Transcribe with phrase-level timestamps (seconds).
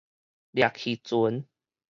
[0.53, 1.45] 掠魚船